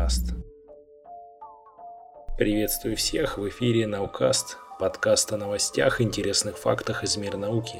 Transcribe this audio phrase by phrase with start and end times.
[0.00, 0.32] Наукаст.
[2.38, 7.76] Приветствую всех в эфире Наукаст, подкаст о новостях интересных фактах из мира науки.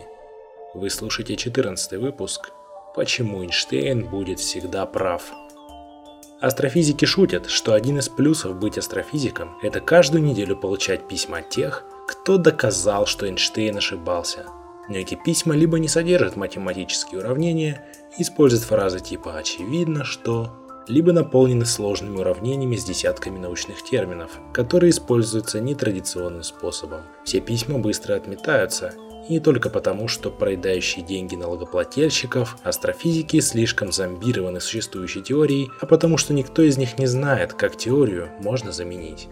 [0.74, 2.50] Вы слушаете 14 выпуск
[2.94, 5.32] «Почему Эйнштейн будет всегда прав?».
[6.42, 11.84] Астрофизики шутят, что один из плюсов быть астрофизиком– это каждую неделю получать письма от тех,
[12.06, 14.44] кто доказал, что Эйнштейн ошибался.
[14.90, 17.82] Но эти письма либо не содержат математические уравнения,
[18.18, 25.60] используют фразы типа «очевидно, что…», либо наполнены сложными уравнениями с десятками научных терминов, которые используются
[25.60, 27.02] нетрадиционным способом.
[27.24, 28.92] Все письма быстро отметаются,
[29.28, 36.16] и не только потому, что проедающие деньги налогоплательщиков, астрофизики слишком зомбированы существующей теорией, а потому
[36.16, 39.28] что никто из них не знает, как теорию можно заменить.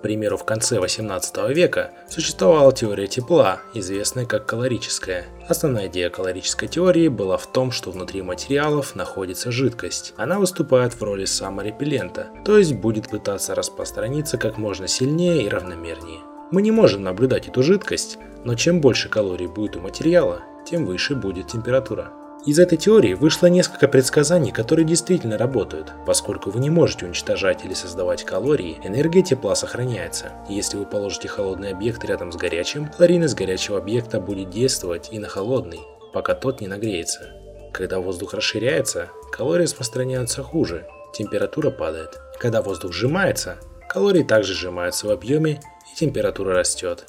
[0.00, 5.26] К примеру, в конце 18 века существовала теория тепла, известная как калорическая.
[5.46, 10.14] Основная идея калорической теории была в том, что внутри материалов находится жидкость.
[10.16, 16.20] Она выступает в роли саморепеллента, то есть будет пытаться распространиться как можно сильнее и равномернее.
[16.50, 21.14] Мы не можем наблюдать эту жидкость, но чем больше калорий будет у материала, тем выше
[21.14, 22.10] будет температура.
[22.46, 25.92] Из этой теории вышло несколько предсказаний, которые действительно работают.
[26.06, 30.32] Поскольку вы не можете уничтожать или создавать калории, энергия тепла сохраняется.
[30.48, 35.28] если вы положите холодный объект рядом с горячим, калорийность горячего объекта будет действовать и на
[35.28, 35.80] холодный,
[36.14, 37.30] пока тот не нагреется.
[37.74, 42.18] Когда воздух расширяется, калории распространяются хуже, температура падает.
[42.38, 45.60] Когда воздух сжимается, калории также сжимаются в объеме
[45.92, 47.04] и температура растет.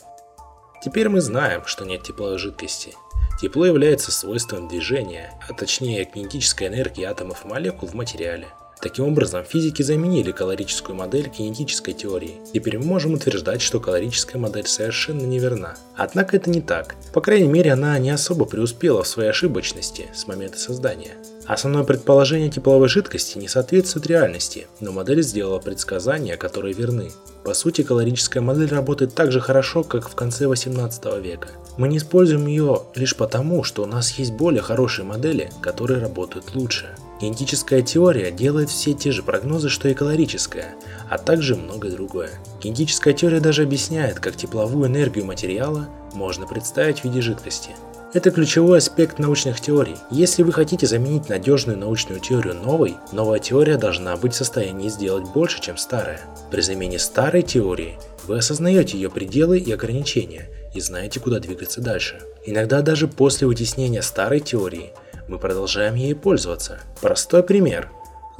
[0.83, 2.95] Теперь мы знаем, что нет тепловой жидкости.
[3.41, 8.49] Тепло является свойством движения, а точнее кинетической энергии атомов и молекул в материале.
[8.81, 12.41] Таким образом, физики заменили калорическую модель кинетической теории.
[12.51, 15.75] Теперь мы можем утверждать, что калорическая модель совершенно неверна.
[15.95, 16.95] Однако это не так.
[17.13, 21.11] По крайней мере, она не особо преуспела в своей ошибочности с момента создания.
[21.45, 27.11] Основное предположение тепловой жидкости не соответствует реальности, но модель сделала предсказания, которые верны.
[27.43, 31.49] По сути, калорическая модель работает так же хорошо, как в конце 18 века.
[31.77, 36.55] Мы не используем ее лишь потому, что у нас есть более хорошие модели, которые работают
[36.55, 36.95] лучше.
[37.21, 40.73] Кинетическая теория делает все те же прогнозы, что и калорическая,
[41.07, 42.31] а также многое другое.
[42.59, 47.75] Кинетическая теория даже объясняет, как тепловую энергию материала можно представить в виде жидкости.
[48.15, 49.97] Это ключевой аспект научных теорий.
[50.09, 55.31] Если вы хотите заменить надежную научную теорию новой, новая теория должна быть в состоянии сделать
[55.31, 56.21] больше, чем старая.
[56.49, 62.19] При замене старой теории вы осознаете ее пределы и ограничения и знаете, куда двигаться дальше.
[62.47, 64.91] Иногда даже после вытеснения старой теории
[65.31, 66.81] мы продолжаем ей пользоваться.
[66.99, 67.89] Простой пример.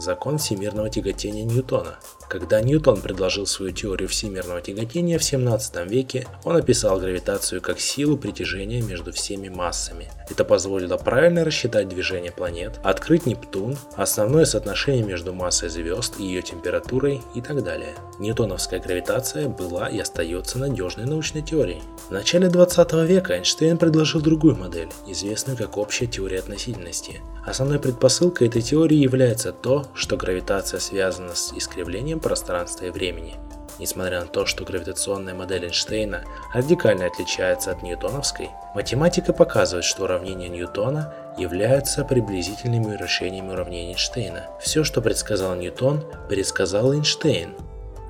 [0.02, 2.00] Закон всемирного тяготения Ньютона.
[2.28, 8.18] Когда Ньютон предложил свою теорию всемирного тяготения в 17 веке, он описал гравитацию как силу
[8.18, 10.10] притяжения между всеми массами.
[10.28, 16.42] Это позволило правильно рассчитать движение планет, открыть Нептун, основное соотношение между массой звезд и ее
[16.42, 17.94] температурой и так далее.
[18.18, 21.84] Ньютоновская гравитация была и остается надежной научной теорией.
[22.08, 27.22] В начале 20 века Эйнштейн предложил другую модель, известную как общая теория относительности.
[27.46, 33.36] Основной предпосылкой этой теории является то, что гравитация связана с искривлением пространства и времени.
[33.80, 40.50] Несмотря на то, что гравитационная модель Эйнштейна радикально отличается от ньютоновской, математика показывает, что уравнения
[40.50, 44.48] Ньютона являются приблизительными решениями уравнений Эйнштейна.
[44.62, 47.56] Все, что предсказал Ньютон, предсказал Эйнштейн.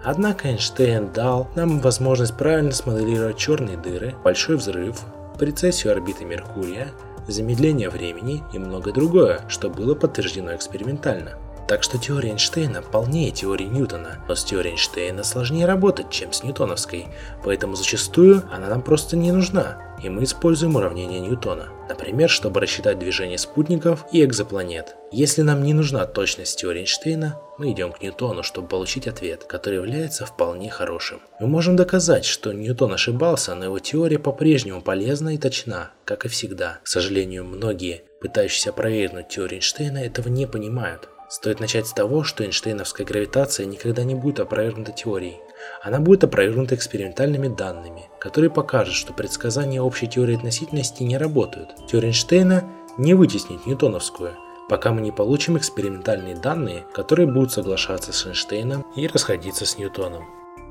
[0.03, 4.99] Однако Эйнштейн дал нам возможность правильно смоделировать черные дыры, большой взрыв,
[5.37, 6.91] прецессию орбиты Меркурия,
[7.27, 11.37] замедление времени и многое другое, что было подтверждено экспериментально.
[11.71, 16.43] Так что теория Эйнштейна полнее теории Ньютона, но с теорией Эйнштейна сложнее работать, чем с
[16.43, 17.07] ньютоновской,
[17.45, 21.69] поэтому зачастую она нам просто не нужна, и мы используем уравнение Ньютона.
[21.87, 24.97] Например, чтобы рассчитать движение спутников и экзопланет.
[25.13, 29.75] Если нам не нужна точность теории Эйнштейна, мы идем к Ньютону, чтобы получить ответ, который
[29.75, 31.21] является вполне хорошим.
[31.39, 36.27] Мы можем доказать, что Ньютон ошибался, но его теория по-прежнему полезна и точна, как и
[36.27, 36.79] всегда.
[36.83, 41.07] К сожалению, многие, пытающиеся опровергнуть теорию Эйнштейна, этого не понимают.
[41.31, 45.39] Стоит начать с того, что Эйнштейновская гравитация никогда не будет опровергнута теорией.
[45.81, 51.69] Она будет опровергнута экспериментальными данными, которые покажут, что предсказания общей теории относительности не работают.
[51.87, 52.65] Теория Эйнштейна
[52.97, 54.35] не вытеснит ньютоновскую,
[54.67, 60.25] пока мы не получим экспериментальные данные, которые будут соглашаться с Эйнштейном и расходиться с Ньютоном.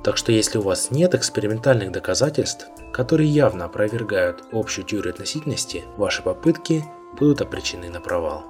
[0.05, 6.21] Так что если у вас нет экспериментальных доказательств, которые явно опровергают общую теорию относительности, ваши
[6.23, 6.85] попытки
[7.19, 8.45] будут обречены на провал.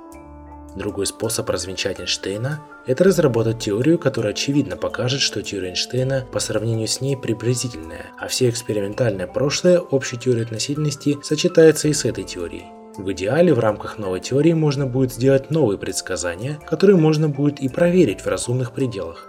[0.77, 6.87] Другой способ развенчать Эйнштейна– это разработать теорию, которая очевидно покажет, что теория Эйнштейна по сравнению
[6.87, 12.67] с ней приблизительная, а все экспериментальное прошлое общей теории относительности сочетается и с этой теорией.
[12.97, 17.69] В идеале в рамках новой теории можно будет сделать новые предсказания, которые можно будет и
[17.69, 19.27] проверить в разумных пределах.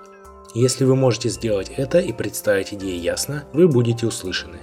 [0.53, 4.57] Если вы можете сделать это и представить идеи ясно, вы будете услышаны.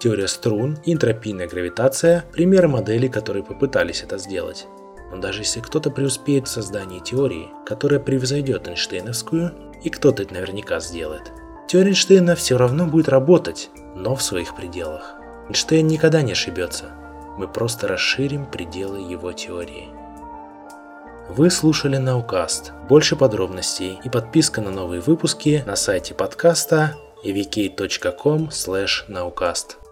[0.00, 4.66] Теория струн и энтропийная гравитация– примеры моделей, которые попытались это сделать.
[5.10, 10.80] Но даже если кто-то преуспеет в создании теории, которая превзойдет Эйнштейновскую, и кто-то это наверняка
[10.80, 11.32] сделает,
[11.68, 15.14] теория Эйнштейна все равно будет работать, но в своих пределах.
[15.48, 16.86] Эйнштейн никогда не ошибется.
[17.38, 19.88] Мы просто расширим пределы его теории.
[21.28, 22.72] Вы слушали Наукаст.
[22.88, 26.94] Больше подробностей и подписка на новые выпуски на сайте подкаста
[27.24, 29.85] evk.com/наукаст.